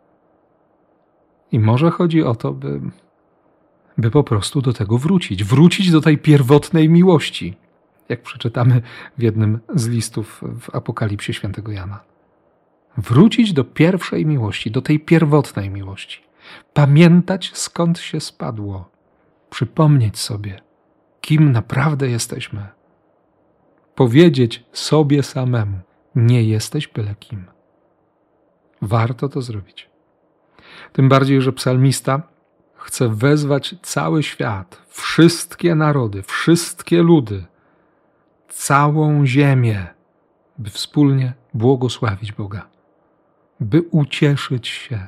I 1.51 1.60
może 1.60 1.91
chodzi 1.91 2.24
o 2.24 2.36
to, 2.36 2.53
by, 2.53 2.82
by 3.98 4.12
po 4.12 4.24
prostu 4.24 4.62
do 4.62 4.74
tego 4.74 4.98
wrócić, 4.98 5.44
wrócić 5.44 5.91
do 5.91 6.01
tej 6.01 6.18
pierwotnej 6.18 6.89
miłości, 6.89 7.58
jak 8.10 8.22
przeczytamy 8.22 8.82
w 9.18 9.22
jednym 9.22 9.60
z 9.75 9.88
listów 9.88 10.41
w 10.60 10.75
Apokalipsie 10.75 11.34
świętego 11.34 11.72
Jana. 11.72 12.00
Wrócić 12.98 13.53
do 13.53 13.63
pierwszej 13.63 14.25
miłości, 14.25 14.72
do 14.72 14.82
tej 14.82 15.00
pierwotnej 15.00 15.70
miłości. 15.70 16.24
Pamiętać 16.74 17.51
skąd 17.53 18.00
się 18.00 18.20
spadło, 18.20 18.89
przypomnieć 19.50 20.20
sobie, 20.20 20.62
kim 21.22 21.51
naprawdę 21.51 22.10
jesteśmy. 22.10 22.68
Powiedzieć 23.96 24.63
sobie 24.74 25.24
samemu: 25.24 25.79
Nie 26.15 26.44
jesteś 26.44 26.88
byle 26.88 27.15
kim. 27.15 27.46
Warto 28.82 29.29
to 29.29 29.41
zrobić. 29.41 29.89
Tym 30.94 31.10
bardziej, 31.10 31.42
że 31.42 31.54
psalmista 31.54 32.22
chce 32.76 33.10
wezwać 33.10 33.76
cały 33.82 34.24
świat, 34.24 34.82
wszystkie 34.88 35.76
narody, 35.76 36.24
wszystkie 36.24 37.04
ludy, 37.04 37.46
całą 38.50 39.26
ziemię, 39.26 39.88
by 40.58 40.70
wspólnie 40.70 41.34
błogosławić 41.54 42.32
Boga, 42.32 42.68
by 43.60 43.82
ucieszyć 43.82 44.68
się, 44.68 45.08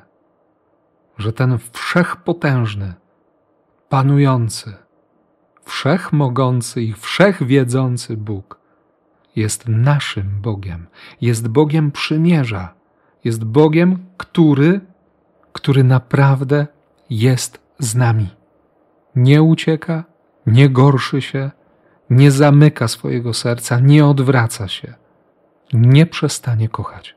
że 1.18 1.34
ten 1.34 1.58
wszechpotężny, 1.74 2.94
panujący, 3.90 4.74
wszechmogący 5.63 6.82
i 6.82 6.94
wszechwiedzący 6.94 8.18
Bóg 8.18 8.60
jest 9.36 9.68
naszym 9.68 10.42
Bogiem, 10.42 10.88
jest 11.22 11.48
Bogiem 11.48 11.92
przymierza 11.92 12.82
jest 13.24 13.44
Bogiem, 13.44 14.06
który, 14.18 14.82
który 15.53 15.84
naprawdę 15.84 16.67
jest 17.10 17.62
z 17.79 17.96
nami. 17.96 18.29
Nie 19.15 19.43
ucieka, 19.43 20.03
nie 20.46 20.70
gorszy 20.70 21.22
się, 21.22 21.51
nie 22.10 22.31
zamyka 22.31 22.88
swojego 22.88 23.34
serca, 23.34 23.79
nie 23.79 24.05
odwraca 24.05 24.67
się, 24.67 24.93
nie 25.74 26.05
przestanie 26.05 26.70
kochać. 26.70 27.15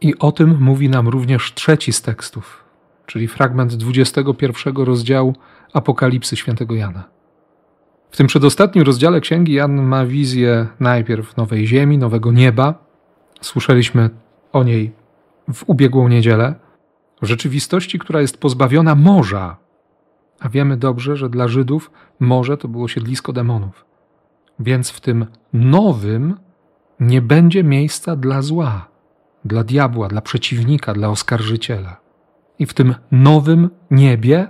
I 0.00 0.18
o 0.18 0.32
tym 0.32 0.60
mówi 0.60 0.88
nam 0.88 1.08
również 1.08 1.54
trzeci 1.54 1.92
z 1.92 2.02
tekstów, 2.02 2.64
czyli 3.06 3.28
fragment 3.28 3.74
21 3.74 4.76
rozdziału 4.76 5.34
Apokalipsy 5.72 6.36
świętego 6.36 6.74
Jana. 6.74 7.04
W 8.10 8.16
tym 8.16 8.26
przedostatnim 8.26 8.84
rozdziale 8.84 9.20
księgi 9.20 9.52
Jan 9.52 9.82
ma 9.82 10.06
wizję 10.06 10.66
najpierw 10.80 11.36
nowej 11.36 11.66
ziemi, 11.66 11.98
nowego 11.98 12.32
nieba. 12.32 12.74
Słyszeliśmy 13.40 14.10
o 14.52 14.64
niej 14.64 14.92
w 15.52 15.64
ubiegłą 15.66 16.08
niedzielę, 16.08 16.54
rzeczywistości, 17.22 17.98
która 17.98 18.20
jest 18.20 18.38
pozbawiona 18.38 18.94
morza. 18.94 19.56
A 20.40 20.48
wiemy 20.48 20.76
dobrze, 20.76 21.16
że 21.16 21.30
dla 21.30 21.48
Żydów 21.48 21.90
morze 22.20 22.56
to 22.56 22.68
było 22.68 22.88
siedlisko 22.88 23.32
demonów. 23.32 23.84
Więc 24.58 24.90
w 24.90 25.00
tym 25.00 25.26
nowym 25.52 26.36
nie 27.00 27.22
będzie 27.22 27.64
miejsca 27.64 28.16
dla 28.16 28.42
zła, 28.42 28.88
dla 29.44 29.64
diabła, 29.64 30.08
dla 30.08 30.20
przeciwnika, 30.20 30.94
dla 30.94 31.08
oskarżyciela. 31.08 32.00
I 32.58 32.66
w 32.66 32.74
tym 32.74 32.94
nowym 33.10 33.70
niebie 33.90 34.48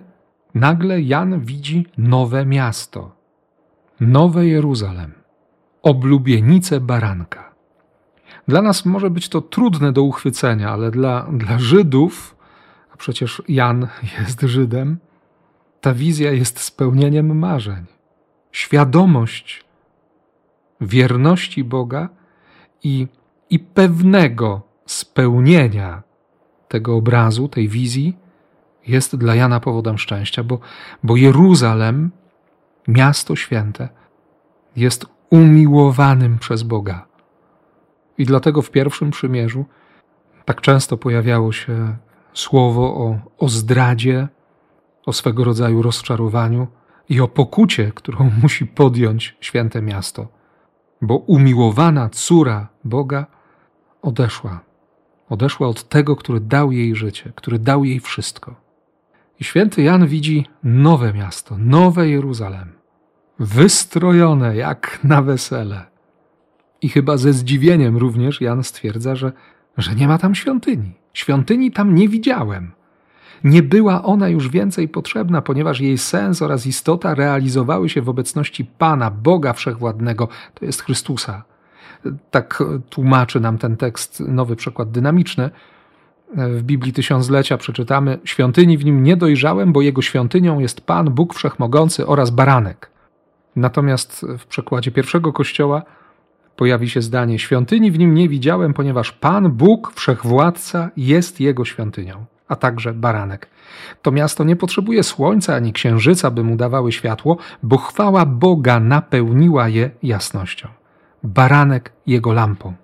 nagle 0.54 1.02
Jan 1.02 1.40
widzi 1.40 1.86
nowe 1.98 2.46
miasto, 2.46 3.16
nowe 4.00 4.46
Jeruzalem, 4.46 5.12
oblubienice 5.82 6.80
baranka. 6.80 7.52
Dla 8.48 8.62
nas 8.62 8.86
może 8.86 9.10
być 9.10 9.28
to 9.28 9.40
trudne 9.40 9.92
do 9.92 10.02
uchwycenia, 10.02 10.70
ale 10.70 10.90
dla, 10.90 11.26
dla 11.32 11.58
Żydów, 11.58 12.36
przecież 13.02 13.42
Jan 13.48 13.88
jest 14.18 14.40
Żydem, 14.40 14.98
ta 15.80 15.94
wizja 15.94 16.32
jest 16.32 16.60
spełnieniem 16.60 17.38
marzeń. 17.38 17.84
Świadomość 18.52 19.64
wierności 20.80 21.64
Boga 21.64 22.08
i, 22.82 23.06
i 23.50 23.58
pewnego 23.58 24.62
spełnienia 24.86 26.02
tego 26.68 26.96
obrazu, 26.96 27.48
tej 27.48 27.68
wizji, 27.68 28.16
jest 28.86 29.16
dla 29.16 29.34
Jana 29.34 29.60
powodem 29.60 29.98
szczęścia, 29.98 30.44
bo, 30.44 30.58
bo 31.02 31.16
Jeruzalem, 31.16 32.10
miasto 32.88 33.36
święte, 33.36 33.88
jest 34.76 35.06
umiłowanym 35.30 36.38
przez 36.38 36.62
Boga. 36.62 37.06
I 38.18 38.24
dlatego 38.24 38.62
w 38.62 38.70
pierwszym 38.70 39.10
przymierzu 39.10 39.64
tak 40.44 40.60
często 40.60 40.96
pojawiało 40.96 41.52
się 41.52 41.96
słowo 42.34 42.82
o, 42.82 43.18
o 43.38 43.48
zdradzie, 43.48 44.28
o 45.06 45.12
swego 45.12 45.44
rodzaju 45.44 45.82
rozczarowaniu 45.82 46.66
i 47.08 47.20
o 47.20 47.28
pokucie, 47.28 47.92
którą 47.94 48.30
musi 48.42 48.66
podjąć 48.66 49.36
święte 49.40 49.82
miasto, 49.82 50.28
bo 51.02 51.16
umiłowana 51.16 52.08
córa 52.08 52.68
Boga 52.84 53.26
odeszła. 54.02 54.60
Odeszła 55.28 55.68
od 55.68 55.88
tego, 55.88 56.16
który 56.16 56.40
dał 56.40 56.72
jej 56.72 56.94
życie, 56.94 57.32
który 57.34 57.58
dał 57.58 57.84
jej 57.84 58.00
wszystko. 58.00 58.54
I 59.40 59.44
święty 59.44 59.82
Jan 59.82 60.06
widzi 60.06 60.46
nowe 60.62 61.12
miasto, 61.12 61.58
nowe 61.58 62.08
Jeruzalem, 62.08 62.72
wystrojone 63.38 64.56
jak 64.56 64.98
na 65.04 65.22
wesele 65.22 65.86
I 66.82 66.88
chyba 66.88 67.16
ze 67.16 67.32
zdziwieniem 67.32 67.96
również 67.96 68.40
Jan 68.40 68.64
stwierdza, 68.64 69.16
że, 69.16 69.32
że 69.78 69.94
nie 69.94 70.08
ma 70.08 70.18
tam 70.18 70.34
świątyni. 70.34 70.92
Świątyni 71.12 71.70
tam 71.70 71.94
nie 71.94 72.08
widziałem. 72.08 72.72
Nie 73.44 73.62
była 73.62 74.02
ona 74.02 74.28
już 74.28 74.48
więcej 74.48 74.88
potrzebna, 74.88 75.42
ponieważ 75.42 75.80
jej 75.80 75.98
sens 75.98 76.42
oraz 76.42 76.66
istota 76.66 77.14
realizowały 77.14 77.88
się 77.88 78.02
w 78.02 78.08
obecności 78.08 78.64
Pana, 78.64 79.10
Boga 79.10 79.52
Wszechwładnego, 79.52 80.28
to 80.54 80.64
jest 80.64 80.82
Chrystusa. 80.82 81.42
Tak 82.30 82.62
tłumaczy 82.90 83.40
nam 83.40 83.58
ten 83.58 83.76
tekst, 83.76 84.20
nowy 84.20 84.56
przekład 84.56 84.90
dynamiczny. 84.90 85.50
W 86.34 86.62
Biblii 86.62 86.92
Tysiąclecia 86.92 87.56
przeczytamy: 87.56 88.18
Świątyni 88.24 88.78
w 88.78 88.84
nim 88.84 89.02
nie 89.02 89.16
dojrzałem, 89.16 89.72
bo 89.72 89.82
jego 89.82 90.02
świątynią 90.02 90.58
jest 90.58 90.80
Pan, 90.80 91.10
Bóg 91.10 91.34
Wszechmogący 91.34 92.06
oraz 92.06 92.30
baranek. 92.30 92.90
Natomiast 93.56 94.26
w 94.38 94.46
przekładzie 94.46 94.90
pierwszego 94.90 95.32
kościoła 95.32 95.82
pojawi 96.56 96.90
się 96.90 97.02
zdanie: 97.02 97.38
Świątyni 97.38 97.90
w 97.90 97.98
nim 97.98 98.14
nie 98.14 98.28
widziałem, 98.28 98.74
ponieważ 98.74 99.12
Pan, 99.12 99.50
Bóg 99.50 99.92
Wszechwładca 99.94 100.90
jest 100.96 101.40
jego 101.40 101.64
świątynią 101.64 102.24
a 102.52 102.56
także 102.56 102.92
baranek. 102.92 103.48
To 104.02 104.12
miasto 104.12 104.44
nie 104.44 104.56
potrzebuje 104.56 105.02
słońca 105.02 105.54
ani 105.54 105.72
księżyca, 105.72 106.30
by 106.30 106.44
mu 106.44 106.56
dawały 106.56 106.92
światło, 106.92 107.36
bo 107.62 107.76
chwała 107.76 108.26
Boga 108.26 108.80
napełniła 108.80 109.68
je 109.68 109.90
jasnością. 110.02 110.68
Baranek 111.22 111.92
jego 112.06 112.32
lampą. 112.32 112.74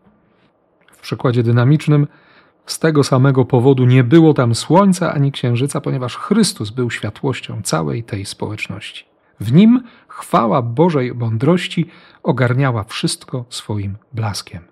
W 0.93 1.01
przykładzie 1.01 1.43
dynamicznym 1.43 2.07
z 2.67 2.79
tego 2.79 3.05
samego 3.05 3.45
powodu 3.45 3.85
nie 3.85 4.05
było 4.05 4.35
tam 4.35 4.55
słońca 4.55 5.15
ani 5.15 5.33
księżyca, 5.33 5.81
ponieważ 5.81 6.17
Chrystus 6.17 6.71
był 6.71 6.91
światłością 6.91 7.63
całej 7.63 8.05
tej 8.05 8.25
społeczności. 8.25 9.05
W 9.41 9.53
nim 9.53 9.83
chwała 10.19 10.63
Bożej 10.63 11.15
mądrości 11.15 11.91
ogarniała 12.23 12.85
wszystko 12.85 13.45
swoim 13.49 13.97
blaskiem. 14.13 14.63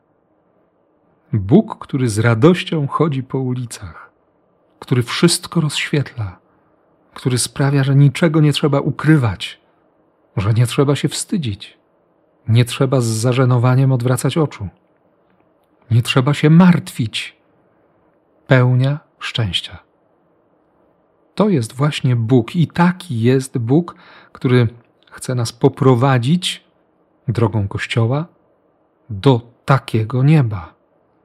Bóg, 1.33 1.79
który 1.79 2.09
z 2.09 2.19
radością 2.19 2.87
chodzi 2.87 3.23
po 3.23 3.39
ulicach, 3.39 4.11
który 4.79 5.03
wszystko 5.03 5.61
rozświetla, 5.61 6.39
który 7.15 7.39
sprawia, 7.39 7.85
że 7.85 7.97
niczego 7.97 8.41
nie 8.41 8.53
trzeba 8.53 8.81
ukrywać, 8.81 9.61
że 10.37 10.53
nie 10.53 10.67
trzeba 10.67 10.97
się 10.97 11.09
wstydzić, 11.09 11.79
nie 12.49 12.65
trzeba 12.65 13.01
z 13.01 13.07
zażenowaniem 13.07 13.93
odwracać 13.93 14.39
oczu, 14.39 14.69
nie 15.91 16.03
trzeba 16.03 16.35
się 16.35 16.51
martwić. 16.51 17.37
Pełnia 18.47 18.99
szczęścia. 19.19 19.79
To 21.35 21.49
jest 21.49 21.73
właśnie 21.73 22.17
Bóg 22.17 22.57
i 22.57 22.67
taki 22.67 23.21
jest 23.21 23.59
Bóg, 23.59 23.95
który 24.33 24.69
chce 25.17 25.35
nas 25.35 25.53
poprowadzić 25.53 26.65
drogą 27.29 27.69
Kościoła 27.69 28.27
do 29.11 29.41
takiego 29.65 30.23
nieba, 30.23 30.75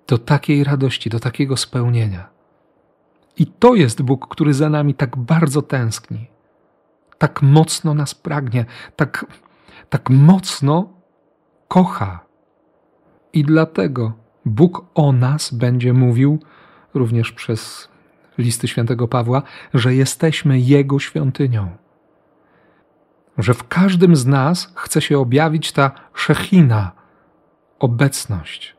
do 0.08 0.18
takiej 0.18 0.64
radości, 0.64 1.10
do 1.10 1.20
takiego 1.20 1.58
spełnienia. 1.58 2.30
I 3.38 3.48
to 3.48 3.76
jest 3.76 4.02
Bóg, 4.02 4.28
który 4.28 4.54
za 4.54 4.70
nami 4.70 4.94
tak 4.94 5.18
bardzo 5.18 5.62
tęskni, 5.62 6.28
tak 7.18 7.42
mocno 7.42 7.94
nas 7.94 8.16
pragnie, 8.16 8.66
tak, 8.96 9.26
tak 9.90 10.10
mocno 10.10 10.90
kocha. 11.68 12.20
I 13.34 13.44
dlatego 13.44 14.14
Bóg 14.46 14.86
o 14.96 15.12
nas 15.12 15.54
będzie 15.54 15.94
mówił, 15.94 16.40
również 16.94 17.32
przez 17.32 17.90
listy 18.38 18.68
świętego 18.68 19.08
Pawła, 19.08 19.42
że 19.74 19.96
jesteśmy 19.96 20.60
Jego 20.60 21.00
świątynią. 21.00 21.82
Że 23.38 23.54
w 23.54 23.68
każdym 23.68 24.16
z 24.16 24.26
nas 24.26 24.74
chce 24.76 25.02
się 25.02 25.20
objawić 25.20 25.72
ta 25.72 25.92
szechina, 26.14 26.92
obecność, 27.80 28.76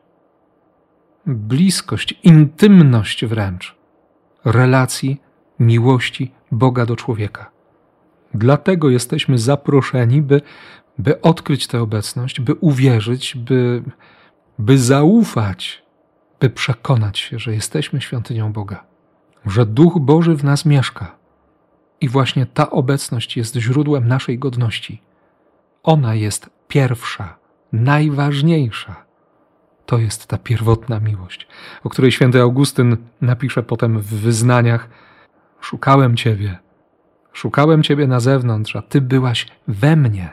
bliskość, 1.25 2.19
intymność 2.23 3.25
wręcz 3.25 3.75
relacji, 4.45 5.21
miłości 5.59 6.31
Boga 6.51 6.85
do 6.85 6.95
człowieka. 6.95 7.51
Dlatego 8.33 8.89
jesteśmy 8.89 9.37
zaproszeni, 9.37 10.21
by, 10.21 10.41
by 10.97 11.21
odkryć 11.21 11.67
tę 11.67 11.81
obecność, 11.81 12.41
by 12.41 12.53
uwierzyć, 12.53 13.35
by, 13.35 13.83
by 14.59 14.77
zaufać, 14.77 15.83
by 16.39 16.49
przekonać 16.49 17.19
się, 17.19 17.39
że 17.39 17.53
jesteśmy 17.53 18.01
świątynią 18.01 18.53
Boga, 18.53 18.83
że 19.45 19.65
Duch 19.65 19.99
Boży 19.99 20.35
w 20.35 20.43
nas 20.43 20.65
mieszka. 20.65 21.15
I 22.03 22.09
właśnie 22.09 22.45
ta 22.45 22.69
obecność 22.69 23.37
jest 23.37 23.55
źródłem 23.55 24.07
naszej 24.07 24.39
godności. 24.39 25.01
Ona 25.83 26.15
jest 26.15 26.49
pierwsza, 26.67 27.37
najważniejsza 27.73 29.05
to 29.85 29.97
jest 29.97 30.27
ta 30.27 30.37
pierwotna 30.37 30.99
miłość, 30.99 31.47
o 31.83 31.89
której 31.89 32.11
święty 32.11 32.41
Augustyn 32.41 32.97
napisze 33.21 33.63
potem 33.63 33.99
w 33.99 34.05
wyznaniach: 34.05 34.89
Szukałem 35.61 36.15
Ciebie, 36.15 36.57
szukałem 37.33 37.83
Ciebie 37.83 38.07
na 38.07 38.19
zewnątrz, 38.19 38.75
a 38.75 38.81
Ty 38.81 39.01
byłaś 39.01 39.47
we 39.67 39.95
mnie. 39.95 40.29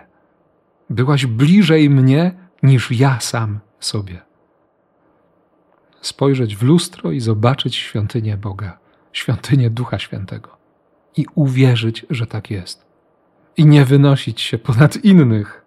Byłaś 0.91 1.27
bliżej 1.27 1.91
mnie 1.91 2.35
niż 2.63 2.93
ja 2.93 3.21
sam 3.21 3.61
sobie. 3.81 4.21
Spojrzeć 6.01 6.57
w 6.57 6.63
lustro 6.63 7.11
i 7.11 7.21
zobaczyć 7.21 7.77
świątynię 7.77 8.37
Boga, 8.37 8.79
świątynię 9.13 9.71
Ducha 9.71 9.99
Świętego 9.99 10.60
i 11.17 11.27
uwierzyć, 11.35 12.07
że 12.11 12.27
tak 12.27 12.51
jest. 12.51 12.87
I 13.57 13.67
nie 13.67 13.85
wynosić 13.85 14.41
się 14.41 14.59
ponad 14.59 15.05
innych, 15.05 15.65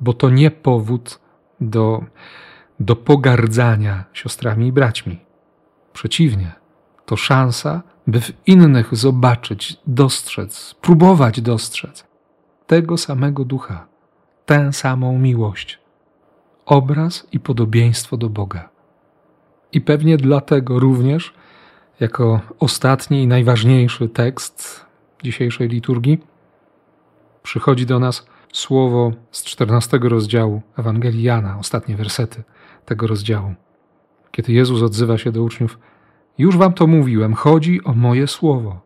bo 0.00 0.12
to 0.12 0.30
nie 0.30 0.50
powód 0.50 1.20
do 1.60 2.04
do 2.82 2.96
pogardzania 2.96 4.04
siostrami 4.12 4.66
i 4.66 4.72
braćmi. 4.72 5.20
Przeciwnie, 5.92 6.52
to 7.06 7.16
szansa, 7.16 7.82
by 8.06 8.20
w 8.20 8.32
innych 8.46 8.96
zobaczyć, 8.96 9.76
dostrzec, 9.86 10.74
próbować 10.80 11.40
dostrzec 11.40 12.04
tego 12.66 12.98
samego 12.98 13.44
ducha, 13.44 13.86
tę 14.46 14.72
samą 14.72 15.18
miłość, 15.18 15.78
obraz 16.66 17.26
i 17.32 17.40
podobieństwo 17.40 18.16
do 18.16 18.28
Boga. 18.28 18.68
I 19.72 19.80
pewnie 19.80 20.16
dlatego 20.16 20.78
również, 20.78 21.34
jako 22.02 22.40
ostatni 22.58 23.22
i 23.22 23.26
najważniejszy 23.26 24.08
tekst 24.08 24.86
dzisiejszej 25.22 25.68
liturgii, 25.68 26.18
przychodzi 27.42 27.86
do 27.86 27.98
nas 27.98 28.26
słowo 28.52 29.12
z 29.30 29.44
14 29.44 29.98
rozdziału 30.02 30.62
Ewangelii 30.78 31.22
Jana, 31.22 31.58
ostatnie 31.58 31.96
wersety 31.96 32.42
tego 32.84 33.06
rozdziału. 33.06 33.54
Kiedy 34.30 34.52
Jezus 34.52 34.82
odzywa 34.82 35.18
się 35.18 35.32
do 35.32 35.42
uczniów, 35.42 35.78
już 36.38 36.56
wam 36.56 36.72
to 36.72 36.86
mówiłem, 36.86 37.34
chodzi 37.34 37.84
o 37.84 37.94
moje 37.94 38.26
słowo. 38.26 38.80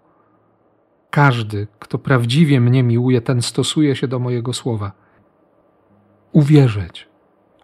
Każdy, 1.10 1.66
kto 1.78 1.98
prawdziwie 1.98 2.60
mnie 2.60 2.82
miłuje, 2.82 3.20
ten 3.20 3.42
stosuje 3.42 3.96
się 3.96 4.08
do 4.08 4.18
mojego 4.18 4.52
słowa. 4.52 4.92
Uwierzyć, 6.32 7.08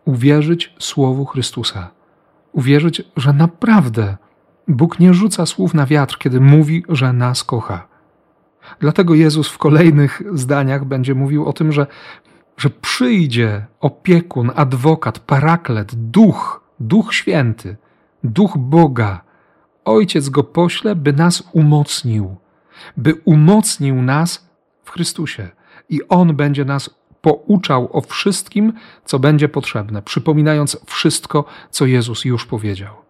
uwierzyć 0.05 0.75
słowu 0.79 1.25
Chrystusa, 1.25 1.91
uwierzyć, 2.53 3.03
że 3.17 3.33
naprawdę 3.33 4.17
Bóg 4.69 5.01
nie 5.01 5.15
rzuca 5.15 5.47
słów 5.47 5.75
na 5.75 5.87
wiatr, 5.87 6.19
kiedy 6.19 6.41
mówi, 6.41 6.85
że 6.89 7.13
nas 7.13 7.45
kocha. 7.45 7.89
Dlatego 8.81 9.15
Jezus 9.15 9.49
w 9.49 9.59
kolejnych 9.59 10.23
zdaniach 10.33 10.85
będzie 10.85 11.15
mówił 11.15 11.47
o 11.47 11.53
tym, 11.53 11.73
że 11.73 11.87
że 12.57 12.71
przyjdzie 12.71 13.67
opiekun, 13.81 14.51
adwokat, 14.55 15.19
paraklet, 15.19 15.95
duch, 15.95 16.65
duch 16.81 17.15
święty, 17.15 17.77
duch 18.25 18.59
Boga. 18.59 19.21
Ojciec 19.85 20.29
go 20.29 20.45
pośle, 20.45 20.95
by 20.95 21.13
nas 21.13 21.43
umocnił, 21.53 22.37
by 22.97 23.15
umocnił 23.25 24.03
nas 24.03 24.51
w 24.85 24.91
Chrystusie. 24.91 25.51
I 25.89 26.09
on 26.09 26.37
będzie 26.37 26.65
nas 26.65 26.91
pouczał 27.21 27.97
o 27.97 28.01
wszystkim, 28.01 28.73
co 29.05 29.19
będzie 29.19 29.49
potrzebne, 29.49 30.03
przypominając 30.03 30.77
wszystko, 30.87 31.45
co 31.71 31.87
Jezus 31.87 32.25
już 32.25 32.47
powiedział. 32.47 33.02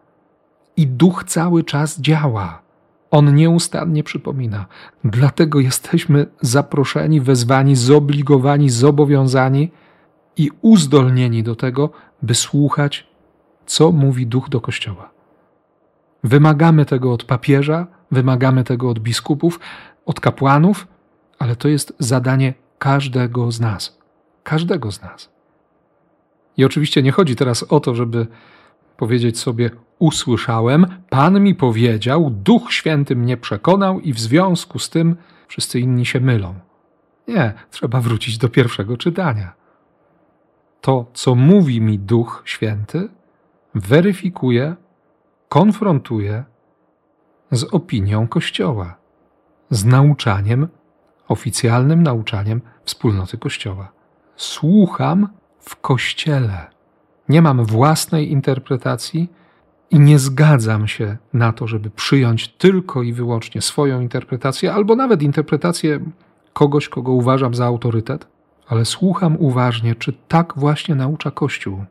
I 0.77 0.87
duch 0.87 1.25
cały 1.25 1.65
czas 1.65 2.01
działa. 2.01 2.63
On 3.11 3.35
nieustannie 3.35 4.03
przypomina. 4.03 4.67
Dlatego 5.05 5.61
jesteśmy 5.61 6.27
zaproszeni, 6.41 7.21
wezwani, 7.21 7.77
zobligowani, 7.77 8.71
zobowiązani 8.71 9.71
i 10.37 10.51
uzdolnieni 10.63 11.43
do 11.43 11.57
tego, 11.57 11.91
by 12.23 12.35
słuchać, 12.35 13.07
co 13.67 13.93
mówi 13.93 14.27
Duch 14.27 14.49
do 14.49 14.61
Kościoła. 14.61 15.11
Wymagamy 16.25 16.85
tego 16.85 17.13
od 17.13 17.25
papieża, 17.25 17.87
wymagamy 18.11 18.65
tego 18.65 18.89
od 18.89 18.99
biskupów, 18.99 19.61
od 20.07 20.21
kapłanów, 20.21 20.87
ale 21.39 21.57
to 21.57 21.69
jest 21.69 21.93
zadanie 21.99 22.55
każdego 22.79 23.53
z 23.53 23.61
nas. 23.61 23.99
Każdego 24.43 24.93
z 24.93 25.03
nas. 25.03 25.31
I 26.57 26.65
oczywiście 26.65 27.03
nie 27.03 27.13
chodzi 27.13 27.37
teraz 27.37 27.63
o 27.63 27.81
to, 27.81 27.95
żeby 27.95 28.27
powiedzieć 29.03 29.39
sobie: 29.39 29.71
Usłyszałem, 29.99 30.87
Pan 31.11 31.41
mi 31.41 31.55
powiedział, 31.55 32.31
Duch 32.31 32.73
Święty 32.73 33.17
mnie 33.17 33.37
przekonał, 33.37 34.01
i 34.01 34.13
w 34.13 34.21
związku 34.21 34.79
z 34.79 34.91
tym 34.91 35.17
wszyscy 35.49 35.81
inni 35.81 36.07
się 36.07 36.21
mylą. 36.21 36.55
Nie, 37.29 37.53
trzeba 37.71 38.01
wrócić 38.01 38.39
do 38.39 38.49
pierwszego 38.49 38.97
czytania. 38.97 39.53
to, 40.81 41.07
co 41.15 41.35
mówi 41.35 41.81
mi 41.81 41.99
Duch 41.99 42.43
Święty, 42.45 43.09
weryfikuję, 43.75 44.77
konfrontuję 45.49 46.45
z 47.51 47.65
opinią 47.65 48.29
Kościoła, 48.29 48.97
z 49.71 49.85
nauczaniem, 49.85 50.69
oficjalnym 51.29 52.03
nauczaniem 52.03 52.61
wspólnoty 52.85 53.39
Kościoła. 53.39 53.93
Słucham 54.37 55.29
w 55.61 55.77
Kościele. 55.77 56.71
Nie 57.29 57.43
mam 57.43 57.65
własnej 57.65 58.33
interpretacji 58.33 59.31
i 59.91 60.01
nie 60.01 60.19
zgadzam 60.19 60.89
się 60.89 61.17
na 61.33 61.53
to, 61.53 61.67
żeby 61.67 61.91
przyjąć 61.91 62.49
tylko 62.49 63.03
i 63.03 63.13
wyłącznie 63.13 63.61
swoją 63.61 64.01
interpretację, 64.01 64.73
albo 64.73 64.97
nawet 64.97 65.23
interpretację 65.23 66.01
kogoś, 66.53 66.89
kogo 66.89 67.13
uważam 67.13 67.55
za 67.55 67.67
autorytet, 67.67 68.27
ale 68.69 68.85
słucham 68.85 69.37
uważnie, 69.39 69.95
czy 69.95 70.13
tak 70.29 70.53
właśnie 70.57 70.95
naucza 70.95 71.31
Kościół, 71.31 71.85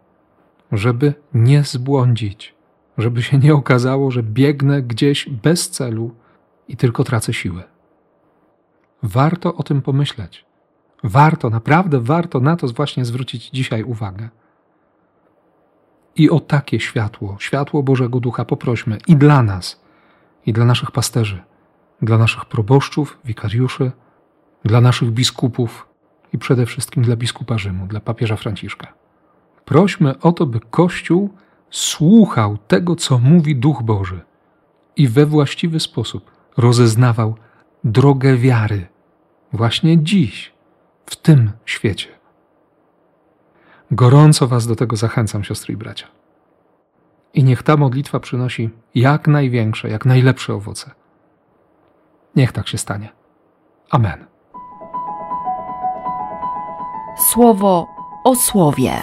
żeby 0.71 1.13
nie 1.33 1.63
zbłądzić, 1.63 2.55
żeby 2.97 3.23
się 3.23 3.37
nie 3.37 3.53
okazało, 3.53 4.11
że 4.11 4.23
biegnę 4.23 4.81
gdzieś 4.81 5.29
bez 5.29 5.69
celu 5.69 6.15
i 6.67 6.77
tylko 6.77 7.03
tracę 7.03 7.33
siłę. 7.33 7.63
Warto 9.03 9.55
o 9.55 9.63
tym 9.63 9.81
pomyśleć. 9.81 10.45
Warto, 11.03 11.49
naprawdę 11.49 11.99
warto 11.99 12.39
na 12.39 12.55
to 12.55 12.67
właśnie 12.67 13.05
zwrócić 13.05 13.49
dzisiaj 13.49 13.83
uwagę. 13.83 14.29
I 16.15 16.29
o 16.29 16.39
takie 16.39 16.79
światło, 16.79 17.37
światło 17.39 17.83
Bożego 17.83 18.19
Ducha 18.19 18.45
poprośmy 18.45 18.97
i 19.07 19.15
dla 19.15 19.43
nas, 19.43 19.81
i 20.45 20.53
dla 20.53 20.65
naszych 20.65 20.91
pasterzy, 20.91 21.41
dla 22.01 22.17
naszych 22.17 22.45
proboszczów, 22.45 23.19
wikariuszy, 23.25 23.91
dla 24.65 24.81
naszych 24.81 25.11
biskupów 25.11 25.87
i 26.33 26.37
przede 26.37 26.65
wszystkim 26.65 27.03
dla 27.03 27.15
biskupa 27.15 27.57
Rzymu, 27.57 27.87
dla 27.87 27.99
papieża 27.99 28.35
Franciszka. 28.35 28.93
Prośmy 29.65 30.19
o 30.19 30.31
to, 30.31 30.45
by 30.45 30.59
Kościół 30.59 31.33
słuchał 31.69 32.57
tego, 32.57 32.95
co 32.95 33.19
mówi 33.19 33.55
Duch 33.55 33.83
Boży 33.83 34.21
i 34.95 35.07
we 35.07 35.25
właściwy 35.25 35.79
sposób 35.79 36.31
rozeznawał 36.57 37.35
drogę 37.83 38.37
wiary 38.37 38.87
właśnie 39.53 40.03
dziś, 40.03 40.53
w 41.05 41.15
tym 41.15 41.51
świecie. 41.65 42.20
Gorąco 43.91 44.47
Was 44.47 44.67
do 44.67 44.75
tego 44.75 44.95
zachęcam, 44.95 45.43
siostry 45.43 45.73
i 45.73 45.77
bracia. 45.77 46.07
I 47.33 47.43
niech 47.43 47.63
ta 47.63 47.77
modlitwa 47.77 48.19
przynosi 48.19 48.69
jak 48.95 49.27
największe, 49.27 49.89
jak 49.89 50.05
najlepsze 50.05 50.53
owoce. 50.53 50.91
Niech 52.35 52.51
tak 52.51 52.67
się 52.67 52.77
stanie. 52.77 53.09
Amen. 53.89 54.25
Słowo 57.31 57.87
o 58.23 58.35
słowie. 58.35 59.01